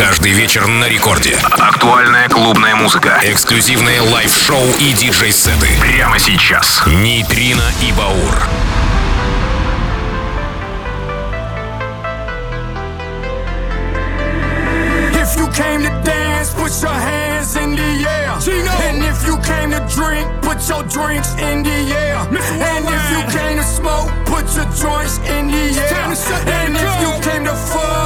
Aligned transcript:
Каждый 0.00 0.32
вечер 0.32 0.66
на 0.66 0.88
рекорде. 0.88 1.36
Актуальная 1.58 2.26
клубная 2.30 2.74
музыка. 2.74 3.20
Эксклюзивные 3.22 4.00
лайв-шоу 4.00 4.66
и 4.78 4.94
диджей-сеты. 4.94 5.68
Прямо 5.78 6.18
сейчас. 6.18 6.80
Нейтрино 6.86 7.70
и 7.82 7.92
Баур. 7.92 8.48
If 15.12 15.36
you 15.36 15.46
came 15.52 15.82
to 15.82 15.92
dance, 16.02 16.54
put 16.54 16.72
your 16.80 16.94
hands 16.94 17.54
in 17.56 17.76
the 17.76 18.08
air. 18.08 18.38
Gino. 18.40 18.72
And 18.80 19.04
if 19.04 19.26
you 19.26 19.36
came 19.44 19.70
to 19.72 19.80
drink, 19.94 20.26
put 20.40 20.66
your 20.66 20.82
drinks 20.84 21.34
in 21.38 21.62
the 21.62 21.92
air. 21.92 22.16
And 22.26 22.88
if 22.88 23.10
you 23.12 23.38
came 23.38 23.58
to 23.58 23.64
smoke, 23.64 24.08
put 24.24 24.48
your 24.56 24.64
joints 24.72 25.18
in 25.28 25.48
the 25.48 25.78
air. 25.78 26.08
And 26.64 26.74
if 26.74 27.00
you 27.02 27.12
came 27.20 27.44
to 27.44 27.54
fuck, 27.54 27.99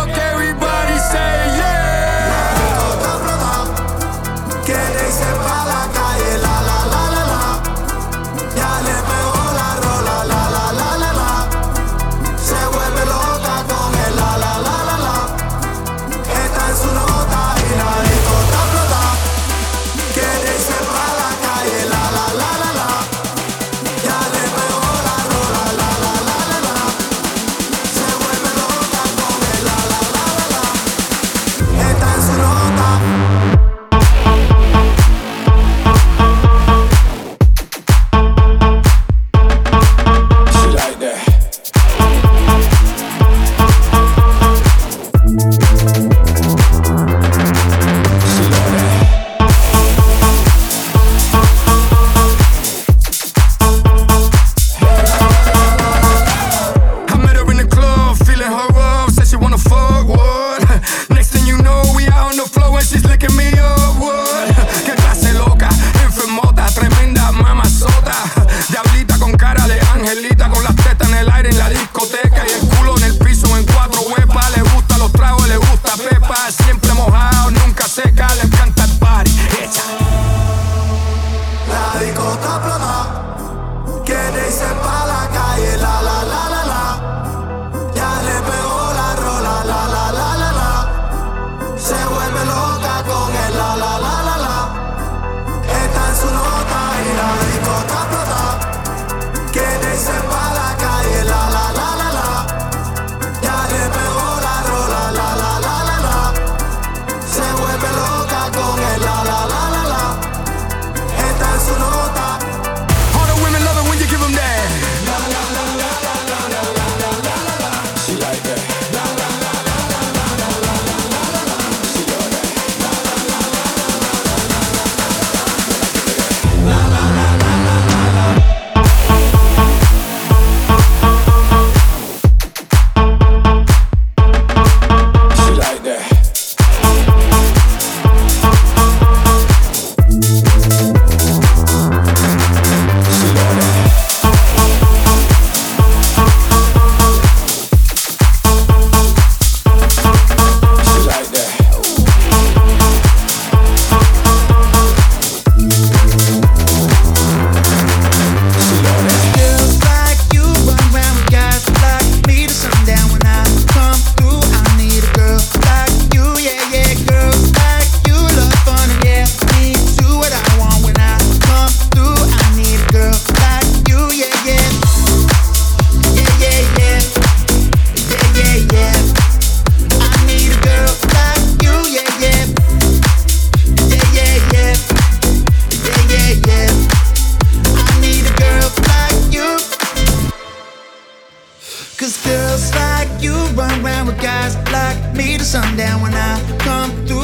sundown 195.54 196.02
when 196.02 196.12
I 196.12 196.58
come 196.58 196.90
through. 197.06 197.23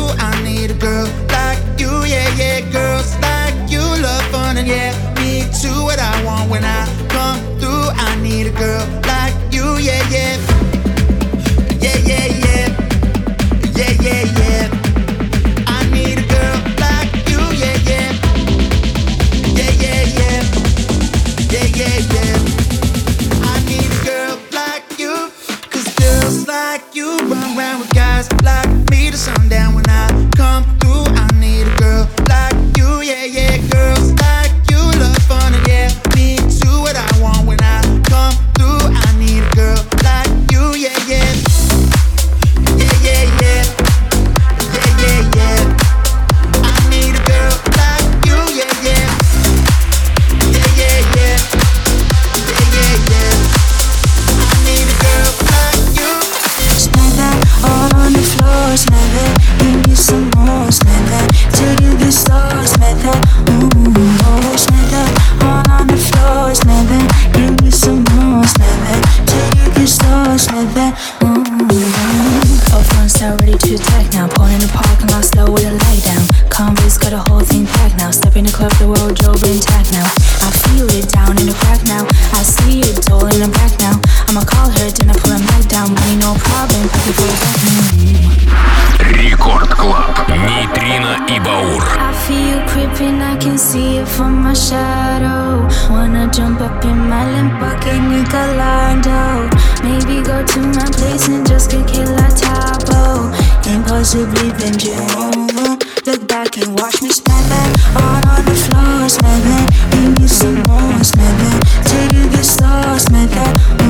shadow. 94.61 95.67
Wanna 95.89 96.29
jump 96.31 96.61
up 96.61 96.85
in 96.85 96.99
my 97.09 97.25
Lamborghini 97.33 98.23
Gallardo. 98.29 99.49
Maybe 99.83 100.23
go 100.23 100.45
to 100.45 100.61
my 100.77 100.85
place 100.93 101.29
and 101.29 101.47
just 101.47 101.71
get 101.71 101.89
killed 101.89 102.11
like 102.21 102.37
Tae 102.37 102.77
Bo. 102.87 103.33
Impossibly 103.73 104.51
bend 104.59 104.83
you 104.85 104.93
over. 105.17 105.79
Look 106.07 106.29
back 106.29 106.59
and 106.59 106.79
watch 106.79 107.01
me 107.03 107.11
smack 107.11 107.45
that 107.49 107.71
all 107.97 108.23
on 108.35 108.45
the 108.45 108.57
floor. 108.65 109.09
Smack 109.09 109.43
that, 109.49 109.67
give 109.93 110.19
me 110.21 110.29
some 110.29 110.61
more. 110.69 111.05
Smack 111.05 111.35
that 111.41 111.61
till 111.89 112.09
you 112.17 112.29
get 112.31 112.45
slow. 112.45 112.99
Smack 112.99 113.31
that. 113.31 113.90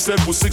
c'est 0.00 0.12
é 0.12 0.16
poussé 0.24 0.49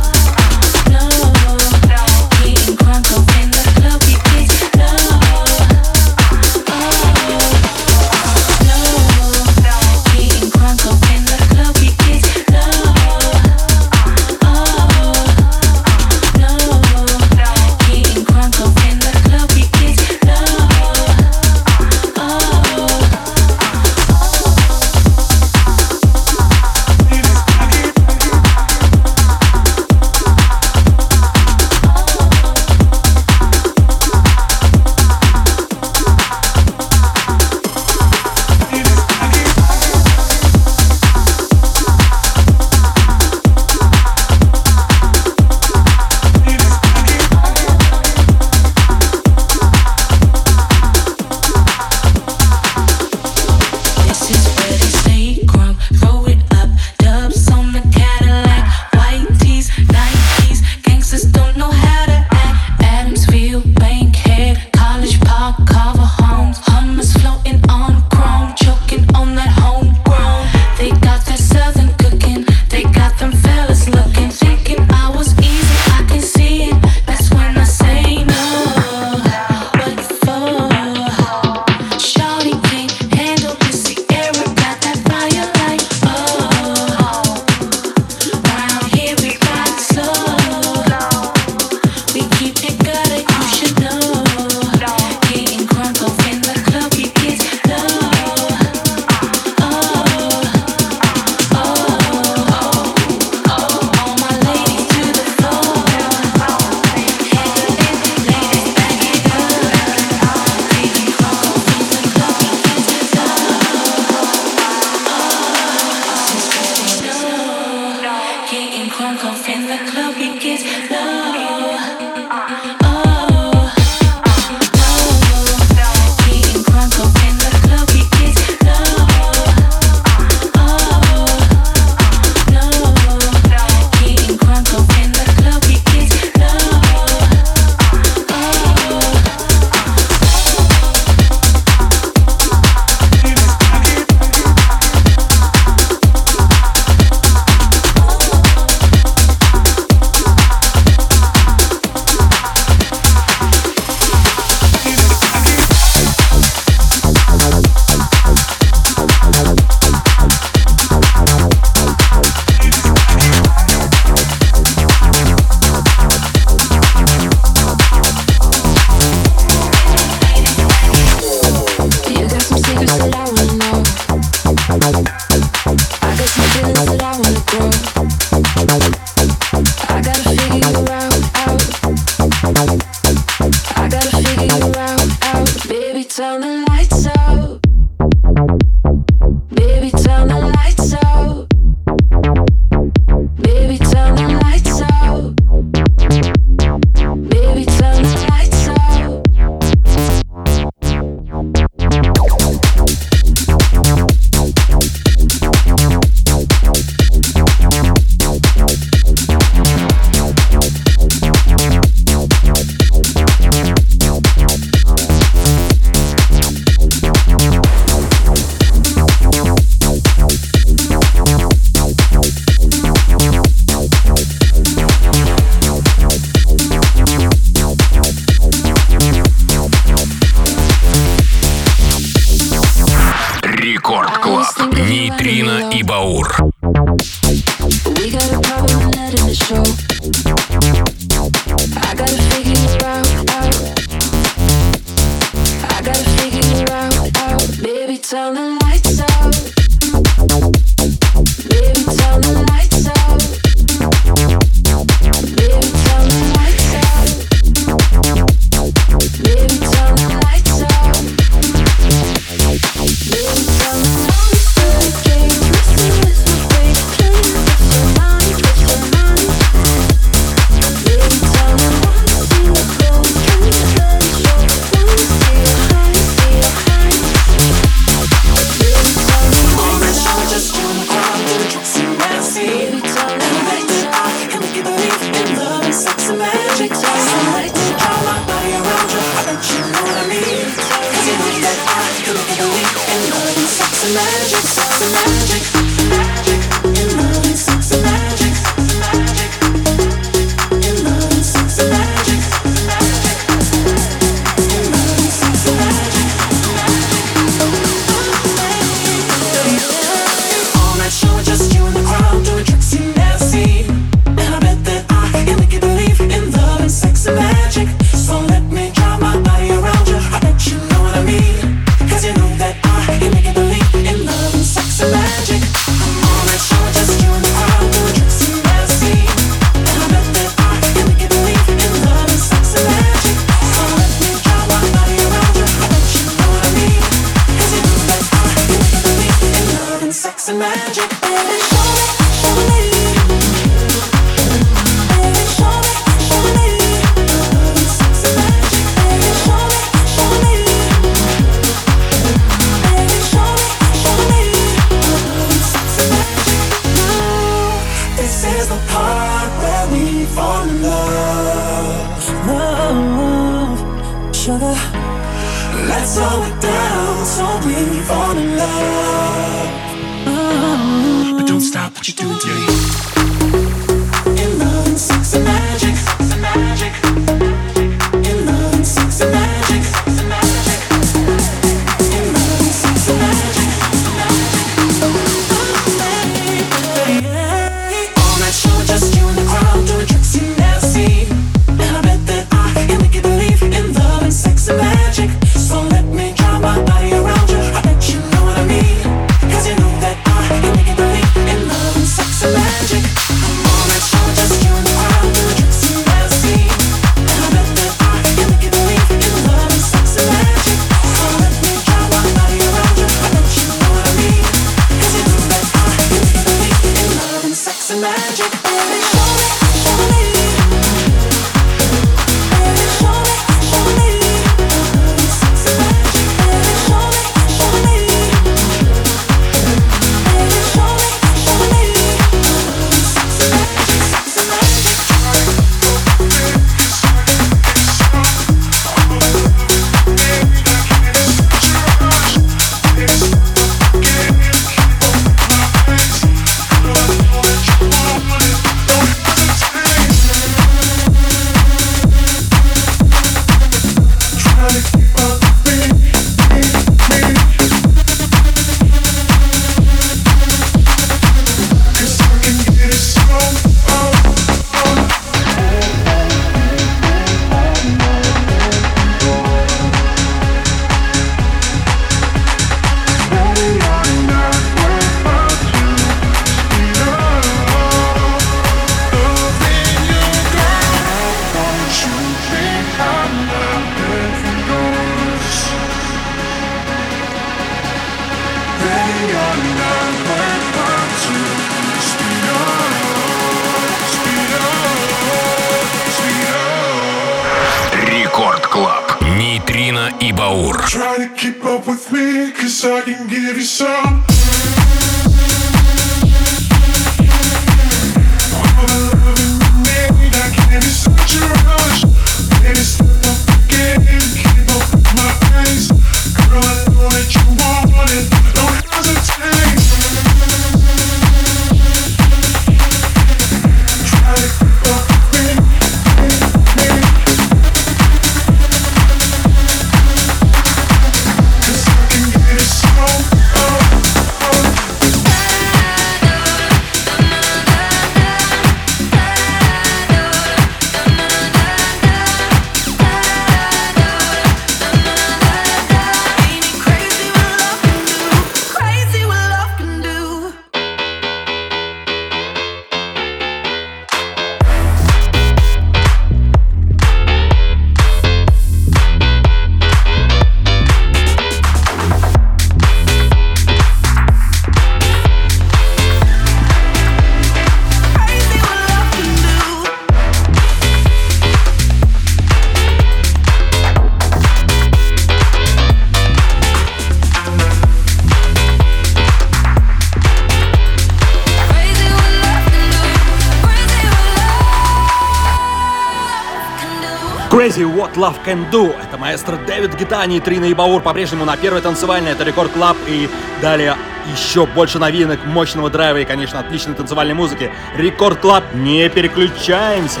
Love 588.00 588.16
Can 588.24 588.50
Do. 588.50 588.74
Это 588.82 588.96
маэстро 588.96 589.36
Дэвид 589.36 589.74
Гитани 589.74 590.16
и 590.16 590.20
Трина 590.20 590.50
Ибаур 590.50 590.80
по-прежнему 590.80 591.26
на 591.26 591.36
первой 591.36 591.60
танцевальной. 591.60 592.12
Это 592.12 592.24
Рекорд 592.24 592.50
Клаб 592.50 592.78
и 592.88 593.10
далее 593.42 593.76
еще 594.10 594.46
больше 594.46 594.78
новинок, 594.78 595.26
мощного 595.26 595.68
драйва 595.68 595.98
и, 595.98 596.06
конечно, 596.06 596.40
отличной 596.40 596.74
танцевальной 596.74 597.12
музыки. 597.12 597.52
Рекорд 597.76 598.20
Клаб, 598.20 598.44
не 598.54 598.88
переключаемся! 598.88 600.00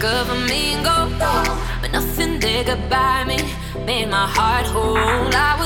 Cover 0.00 0.34
me 0.48 0.72
in 0.72 0.82
gold, 0.82 1.12
but 1.82 1.92
nothing 1.92 2.40
they 2.40 2.64
could 2.64 2.80
me. 3.26 3.36
Made 3.84 4.08
my 4.08 4.26
heart 4.26 4.64
whole. 4.64 4.96
I 4.96 5.59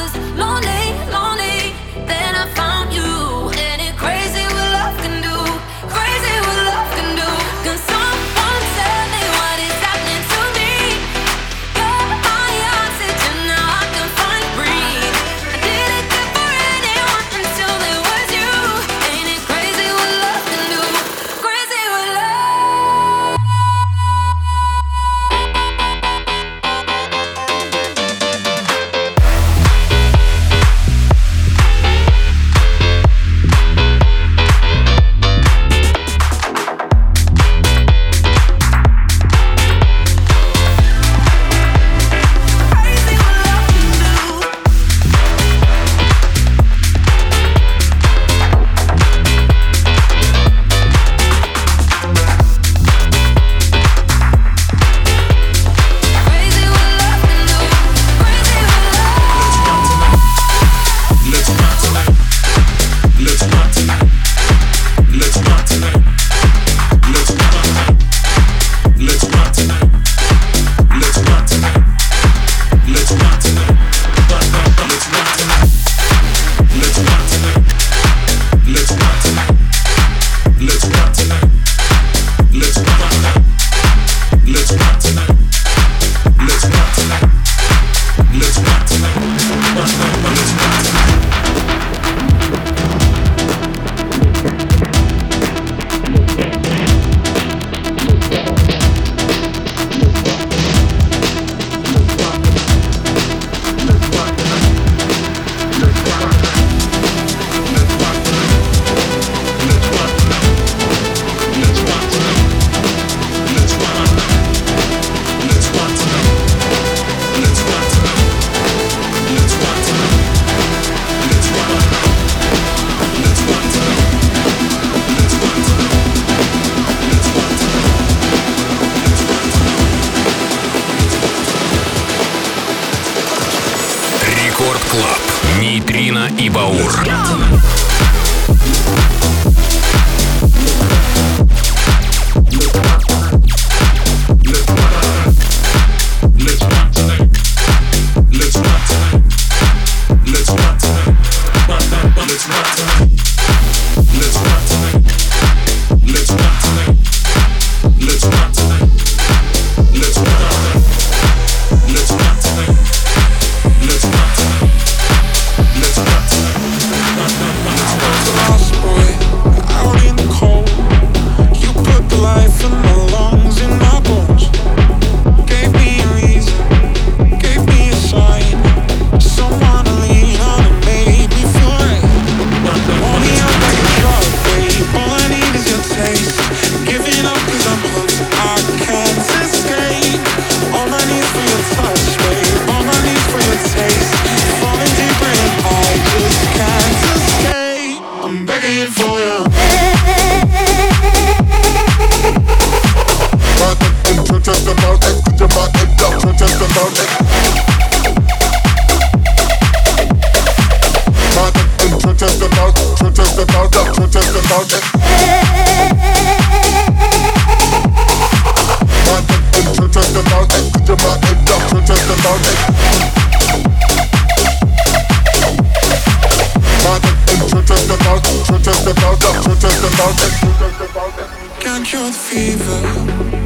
Can't 231.61 231.87
cure 231.87 232.03
the 232.03 232.13
fever, 232.13 232.81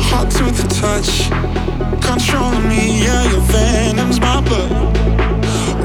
hot 0.00 0.30
to 0.30 0.44
the 0.44 0.66
touch. 0.80 1.28
Controlling 2.00 2.66
me, 2.68 3.04
yeah, 3.04 3.30
your 3.30 3.42
venom's 3.52 4.18
my 4.18 4.40
blood. 4.40 4.72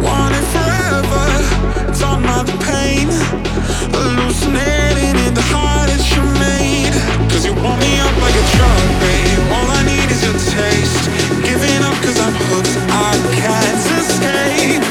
Want 0.02 0.34
it 0.34 0.45
forever, 0.56 1.26
don't 1.99 2.23
mind 2.23 2.47
the 2.47 2.58
pain. 2.63 3.10
Hallucinating 3.91 5.17
in 5.28 5.34
the 5.34 5.43
heart 5.52 5.89
that 5.91 6.04
you 6.15 6.23
made. 6.39 6.95
Cause 7.30 7.45
you 7.45 7.54
want 7.56 7.82
me 7.82 7.99
up 7.99 8.15
like 8.23 8.36
a 8.36 8.45
drug, 8.56 8.86
babe. 9.04 9.52
All 9.52 9.67
I 9.67 9.84
need 9.84 10.10
is 10.15 10.23
your 10.23 10.38
taste. 10.56 11.10
Giving 11.43 11.84
up 11.84 11.97
cause 11.99 12.19
I'm 12.19 12.36
hooked, 12.47 12.71
I 12.88 13.12
can't 13.36 13.84
escape. 13.99 14.83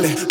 animales 0.00 0.29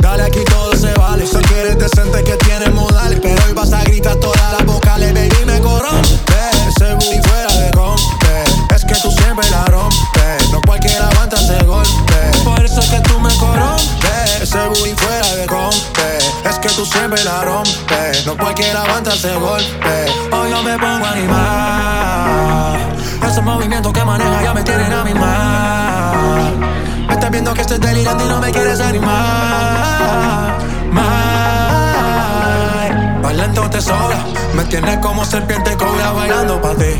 tienes 34.69 34.97
como 34.99 35.25
serpiente 35.25 35.75
cobra 35.75 36.11
bailando 36.11 36.61
para 36.61 36.75
ti. 36.75 36.93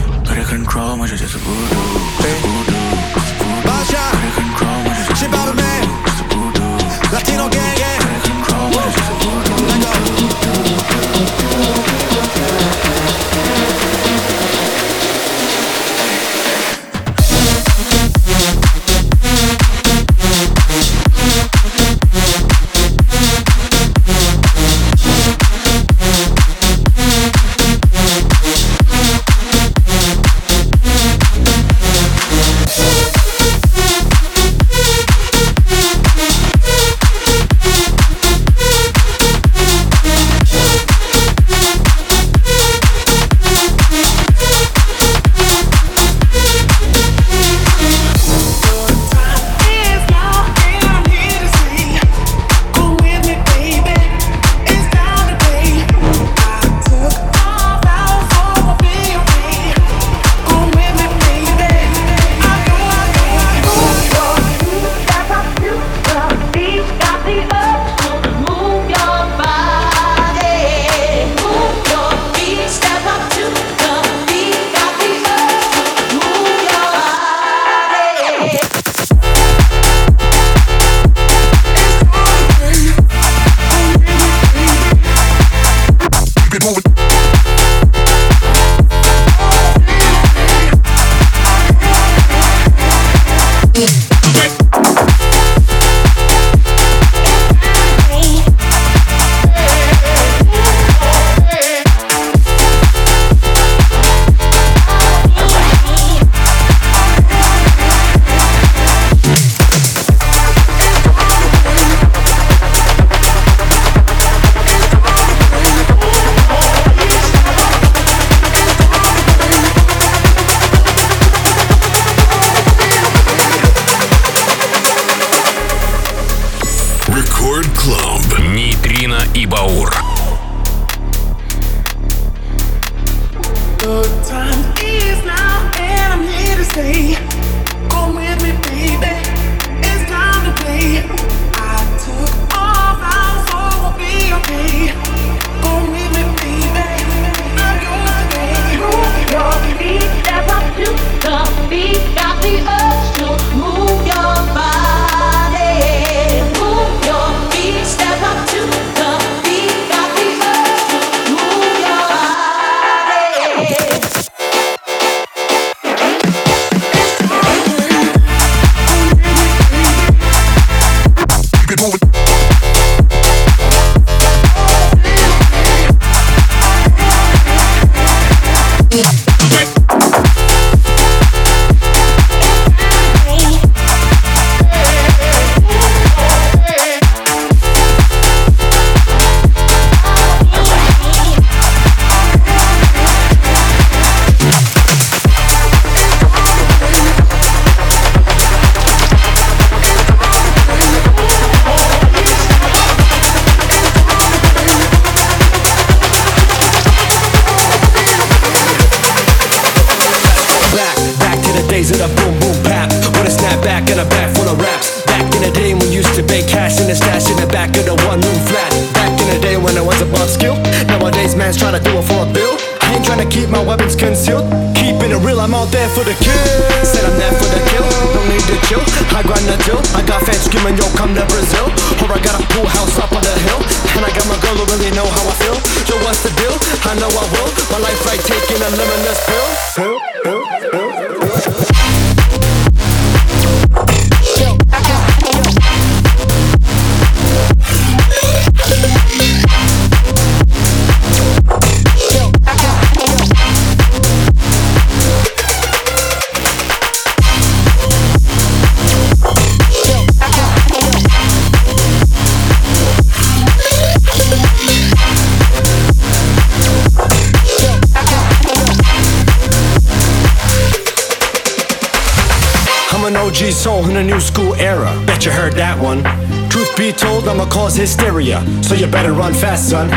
Soul 273.60 273.90
in 273.90 273.98
a 273.98 274.04
new 274.04 274.22
school 274.22 274.56
era. 274.56 274.88
Bet 275.06 275.26
you 275.26 275.32
heard 275.32 275.52
that 275.60 275.76
one. 275.76 276.00
Truth 276.48 276.78
be 276.78 276.94
told, 276.94 277.28
I'ma 277.28 277.44
cause 277.52 277.76
hysteria, 277.76 278.40
so 278.64 278.74
you 278.74 278.88
better 278.88 279.12
run 279.12 279.34
fast, 279.34 279.68
son. 279.70 279.92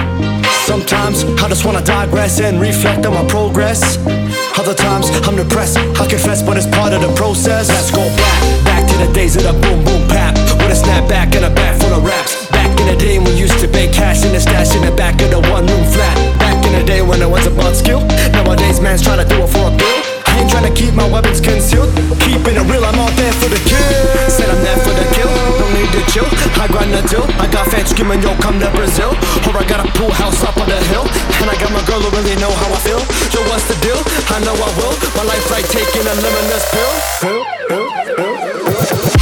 Sometimes 0.66 1.22
I 1.38 1.46
just 1.46 1.64
wanna 1.64 1.84
digress 1.84 2.40
and 2.40 2.60
reflect 2.60 3.06
on 3.06 3.14
my 3.14 3.24
progress. 3.30 3.98
Other 4.58 4.74
times 4.74 5.14
I'm 5.28 5.36
depressed, 5.36 5.78
I 5.78 6.10
confess, 6.10 6.42
but 6.42 6.56
it's 6.56 6.66
part 6.66 6.92
of 6.92 7.02
the 7.06 7.14
process. 7.14 7.68
Let's 7.68 7.92
go 7.92 8.02
back, 8.18 8.42
back 8.66 8.82
to 8.90 8.96
the 9.06 9.12
days 9.14 9.36
of 9.36 9.44
the 9.44 9.54
boom 9.54 9.84
boom 9.86 10.08
pap. 10.08 10.34
With 10.58 10.74
a 10.74 10.78
snapback 10.82 11.30
and 11.38 11.46
a 11.46 11.54
bag 11.54 11.80
full 11.80 11.94
of 11.94 12.02
raps. 12.02 12.50
Back 12.50 12.66
in 12.80 12.86
the 12.90 12.96
day 12.98 13.18
when 13.18 13.30
we 13.30 13.38
used 13.38 13.60
to 13.60 13.68
bake 13.68 13.92
cash 13.92 14.24
in 14.26 14.32
the 14.32 14.40
stash 14.40 14.74
in 14.74 14.82
the 14.82 14.94
back 14.96 15.22
of 15.22 15.30
the 15.30 15.40
one 15.54 15.66
room 15.70 15.86
flat. 15.94 16.16
Back 16.42 16.58
in 16.66 16.72
the 16.72 16.84
day 16.84 17.00
when 17.00 17.22
it 17.22 17.30
was 17.30 17.46
about 17.46 17.76
skill. 17.76 18.00
Nowadays, 18.34 18.80
man's 18.80 19.02
trying 19.02 19.22
to 19.22 19.28
do 19.28 19.38
it 19.40 19.48
for 19.48 19.70
a 19.70 19.76
bill. 19.76 20.01
Trying 20.52 20.68
to 20.68 20.74
keep 20.76 20.92
my 20.92 21.08
weapons 21.08 21.40
concealed. 21.40 21.88
Keeping 22.20 22.60
it 22.60 22.66
real, 22.68 22.84
I'm 22.84 22.98
all 23.00 23.10
there 23.16 23.32
for 23.40 23.48
the 23.48 23.56
kill. 23.64 23.80
Said 24.28 24.52
I'm 24.52 24.60
there 24.60 24.76
for 24.84 24.92
the 24.92 25.06
kill, 25.16 25.32
don't 25.56 25.72
need 25.72 25.88
to 25.96 26.02
chill. 26.12 26.28
I 26.60 26.68
grind 26.68 26.92
the 26.92 27.00
deal. 27.08 27.24
I 27.40 27.48
got 27.48 27.72
fans 27.72 27.88
screaming, 27.88 28.20
yo, 28.20 28.36
come 28.36 28.60
to 28.60 28.68
Brazil. 28.76 29.16
Or 29.48 29.56
I 29.56 29.64
got 29.64 29.80
a 29.80 29.88
pool 29.96 30.12
house 30.12 30.44
up 30.44 30.56
on 30.60 30.68
the 30.68 30.76
hill. 30.92 31.08
And 31.40 31.48
I 31.48 31.56
got 31.56 31.72
my 31.72 31.80
girl 31.88 32.04
who 32.04 32.12
really 32.12 32.36
know 32.36 32.52
how 32.52 32.68
I 32.68 32.80
feel. 32.84 33.00
Yo, 33.32 33.40
what's 33.48 33.64
the 33.64 33.80
deal? 33.80 33.98
I 34.28 34.44
know 34.44 34.52
I 34.52 34.70
will. 34.76 34.92
My 35.16 35.24
life 35.24 35.48
like 35.48 35.64
taking 35.72 36.04
a 36.04 36.14
limitless 36.20 36.68
pill. 36.68 36.92
pill, 37.24 37.42
pill, 37.72 37.88
pill, 38.12 39.16
pill. 39.16 39.21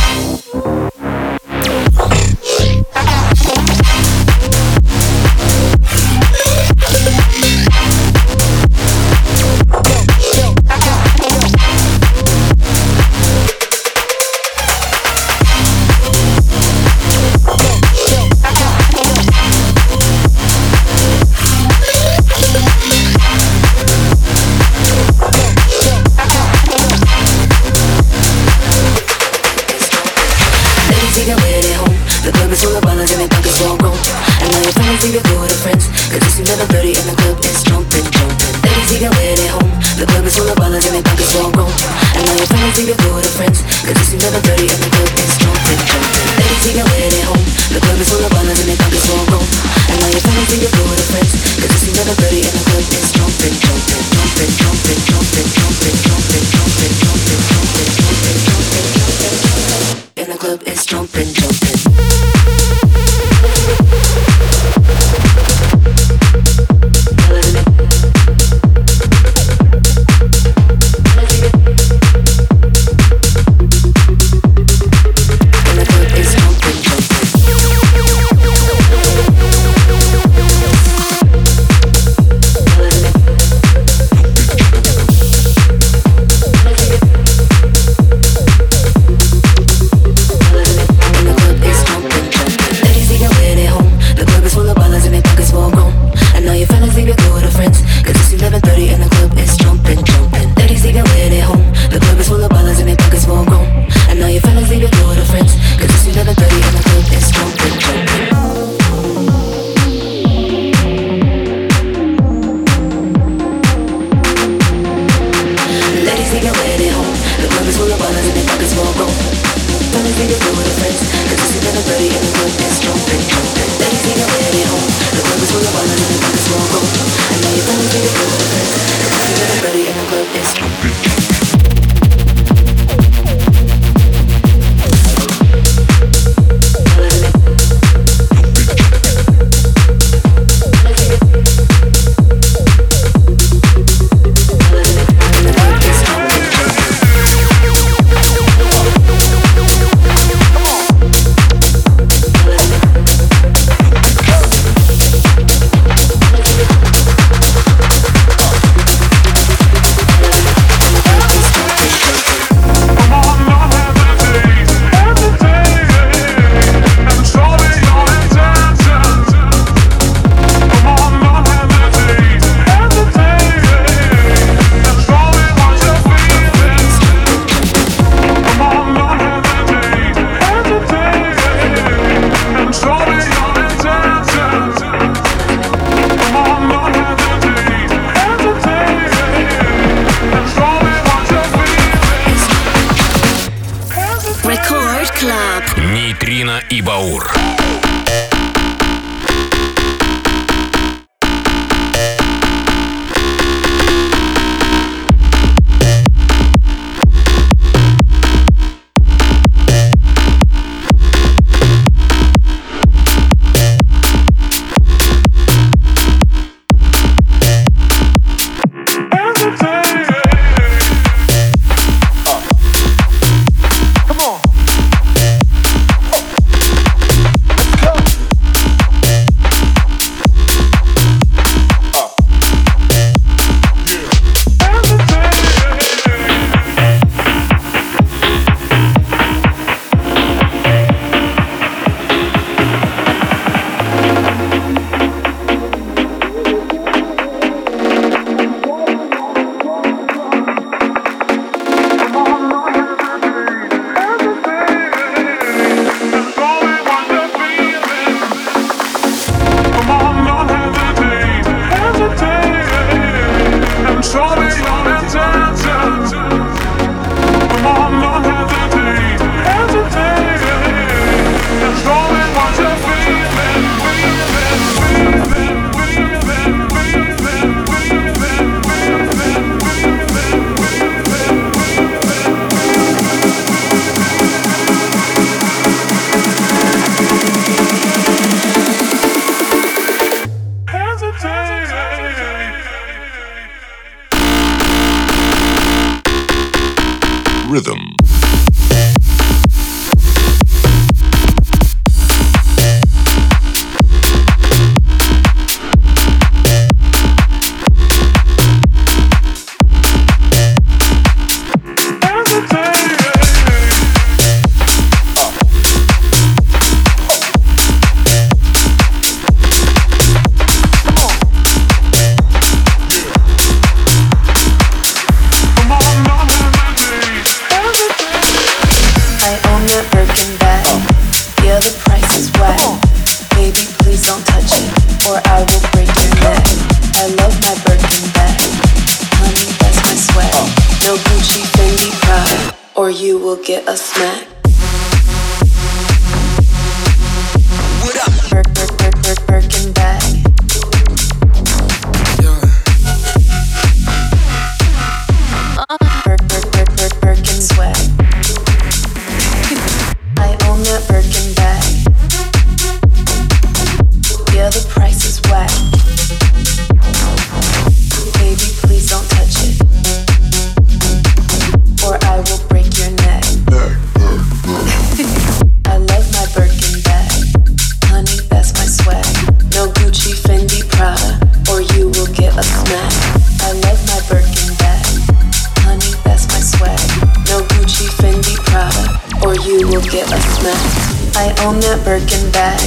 on 391.51 391.59
that 391.59 391.83
Birkin 391.83 392.31
bag. 392.31 392.63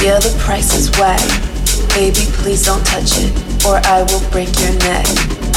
Yeah, 0.00 0.16
the 0.16 0.32
price 0.40 0.72
is 0.72 0.88
whack. 0.96 1.20
Baby, 1.92 2.24
please 2.40 2.64
don't 2.64 2.80
touch 2.88 3.12
it, 3.20 3.28
or 3.60 3.76
I 3.84 4.08
will 4.08 4.24
break 4.32 4.48
your 4.56 4.72
neck. 4.88 5.04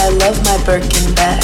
I 0.03 0.12
love 0.20 0.36
my 0.43 0.60
Birkin 0.68 1.07
bag. 1.16 1.39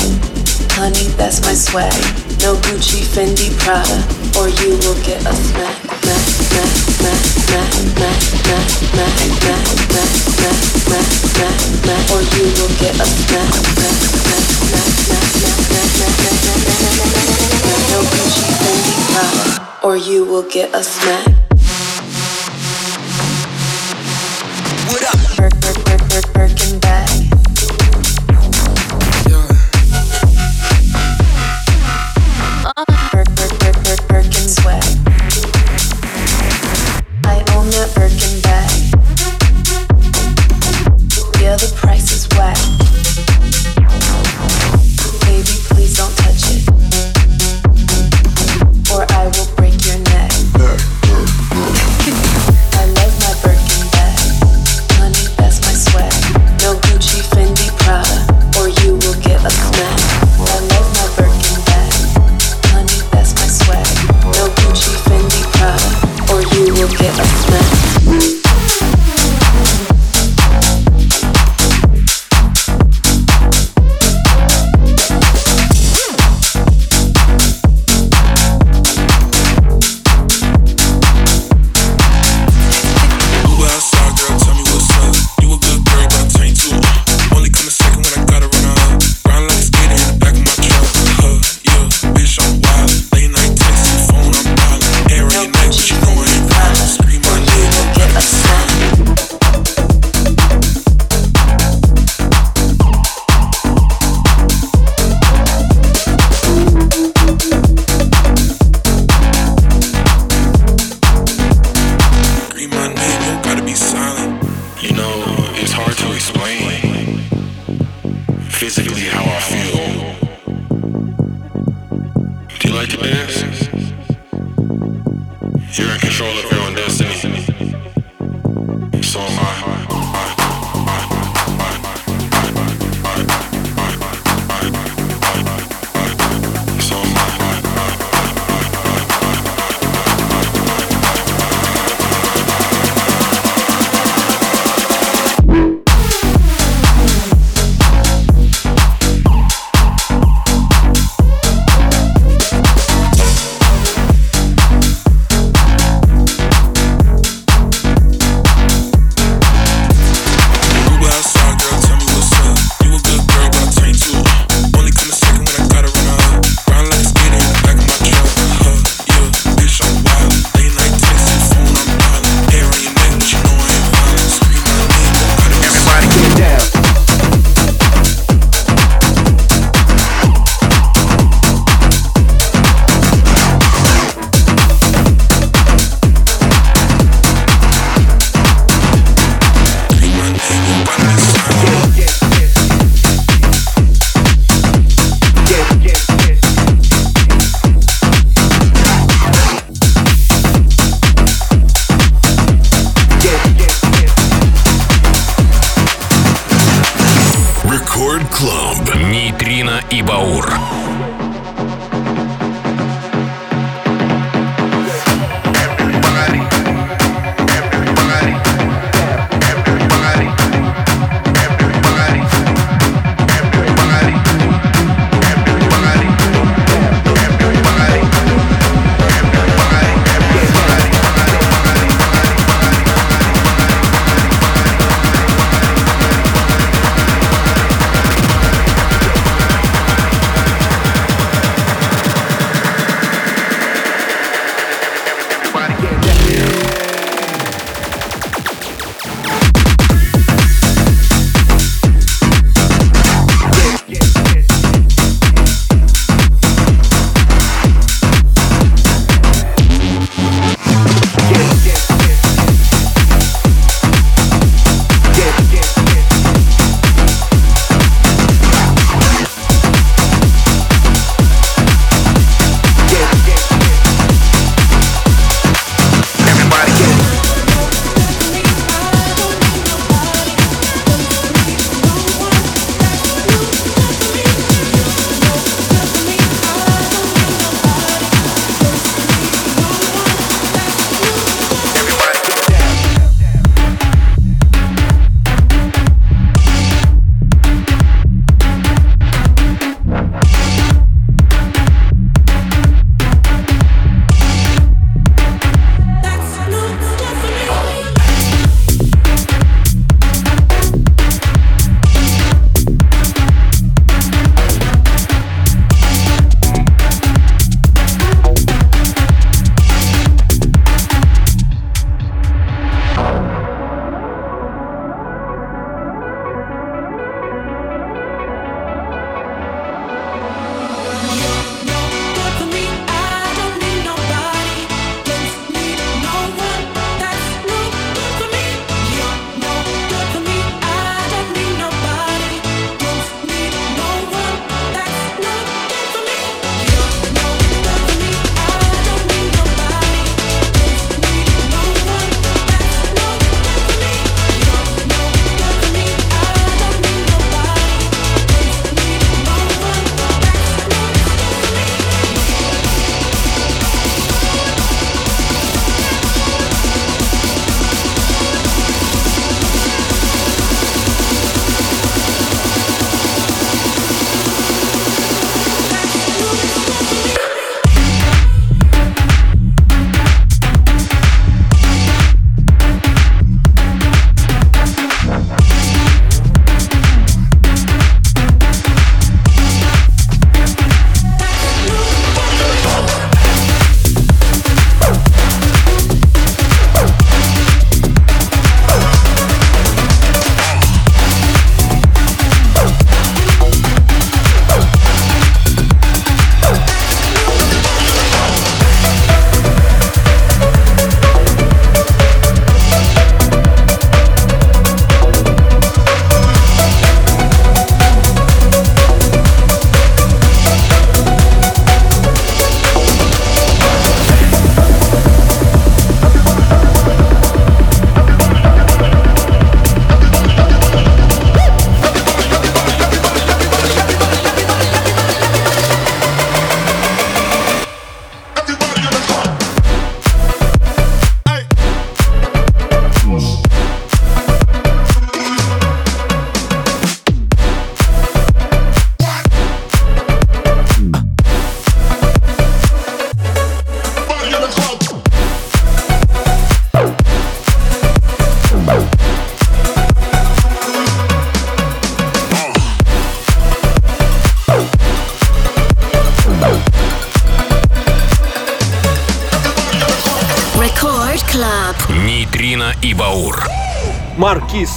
Honey, 0.75 1.07
that's 1.15 1.39
my 1.39 1.55
swag. 1.55 1.95
No 2.43 2.59
Gucci, 2.67 3.07
Fendi, 3.07 3.47
Prada, 3.63 3.95
or 4.35 4.51
you 4.59 4.75
will 4.83 4.99
get 5.07 5.23
a 5.23 5.31
smack. 5.31 5.71
Or 12.11 12.21
you 12.35 12.45
will 12.59 12.73
get 12.75 12.95
a 12.99 13.07
smack. 13.07 13.55
No 17.87 17.99
Gucci, 18.03 18.43
Fendi, 18.59 18.95
Prada 19.15 19.64
or 19.85 19.95
you 19.95 20.25
will 20.25 20.49
get 20.49 20.73
a 20.73 20.83
smack. 20.83 21.27
What 24.89 25.03
up? 25.03 26.33
Birkin 26.33 26.79
bag. 26.79 27.24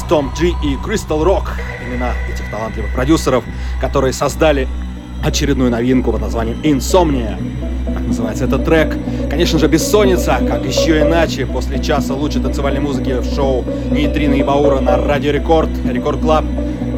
Том 0.08 0.32
Джи 0.34 0.54
и 0.64 0.76
Кристал 0.82 1.22
Рок. 1.22 1.52
Имена 1.86 2.12
этих 2.32 2.50
талантливых 2.50 2.94
продюсеров, 2.94 3.44
которые 3.80 4.14
создали 4.14 4.66
очередную 5.22 5.70
новинку 5.70 6.12
под 6.12 6.22
названием 6.22 6.58
«Инсомния». 6.62 7.38
Так 7.92 8.06
называется 8.06 8.44
этот 8.44 8.64
трек. 8.64 8.96
Конечно 9.28 9.58
же, 9.58 9.66
«Бессонница», 9.68 10.38
как 10.48 10.64
еще 10.64 11.02
иначе, 11.02 11.44
после 11.44 11.82
часа 11.82 12.14
лучшей 12.14 12.40
танцевальной 12.40 12.80
музыки 12.80 13.18
в 13.20 13.34
шоу 13.34 13.64
«Нейтрино 13.90 14.34
и 14.34 14.42
Баура» 14.42 14.80
на 14.80 14.96
Радио 14.96 15.30
Рекорд, 15.30 15.68
Рекорд 15.84 16.20
Клаб. 16.20 16.44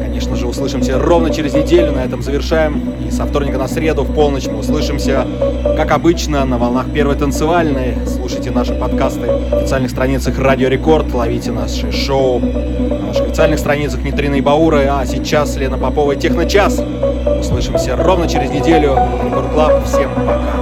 Конечно 0.01 0.35
же, 0.35 0.47
услышимся 0.47 0.99
ровно 0.99 1.31
через 1.31 1.53
неделю, 1.53 1.91
на 1.91 2.05
этом 2.05 2.21
завершаем. 2.21 2.93
И 3.05 3.11
со 3.11 3.25
вторника 3.25 3.57
на 3.57 3.67
среду 3.67 4.03
в 4.03 4.13
полночь 4.13 4.47
мы 4.47 4.59
услышимся, 4.59 5.25
как 5.75 5.91
обычно, 5.91 6.45
на 6.45 6.57
волнах 6.57 6.91
первой 6.93 7.15
танцевальной. 7.15 7.95
Слушайте 8.41 8.57
наши 8.57 8.73
подкасты 8.73 9.27
в 9.27 9.53
официальных 9.53 9.91
страницах 9.91 10.39
Радио 10.39 10.67
Рекорд, 10.67 11.13
ловите 11.13 11.51
наши 11.51 11.91
шоу 11.91 12.39
на 12.39 12.97
наших 12.97 13.27
официальных 13.27 13.59
страницах 13.59 14.01
Нитрина 14.01 14.33
и 14.33 14.41
Баура. 14.41 14.97
А 14.99 15.05
сейчас 15.05 15.55
Лена 15.57 15.77
Попова 15.77 16.13
и 16.13 16.19
Техночас. 16.19 16.81
Услышимся 17.39 17.95
ровно 17.95 18.27
через 18.27 18.49
неделю. 18.49 18.97
Рекорд 19.23 19.51
Клаб. 19.51 19.85
Всем 19.85 20.09
пока. 20.15 20.60